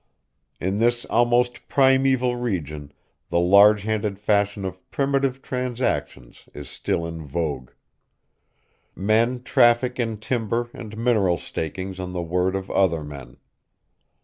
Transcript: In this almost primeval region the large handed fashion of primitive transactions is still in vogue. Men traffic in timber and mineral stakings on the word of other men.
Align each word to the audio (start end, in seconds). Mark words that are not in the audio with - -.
In 0.59 0.79
this 0.79 1.05
almost 1.05 1.67
primeval 1.67 2.35
region 2.35 2.91
the 3.29 3.39
large 3.39 3.83
handed 3.83 4.17
fashion 4.17 4.65
of 4.65 4.81
primitive 4.89 5.43
transactions 5.43 6.49
is 6.55 6.67
still 6.71 7.05
in 7.05 7.23
vogue. 7.23 7.69
Men 8.95 9.43
traffic 9.43 9.99
in 9.99 10.17
timber 10.17 10.71
and 10.73 10.97
mineral 10.97 11.37
stakings 11.37 11.99
on 11.99 12.13
the 12.13 12.23
word 12.23 12.55
of 12.55 12.71
other 12.71 13.03
men. 13.03 13.37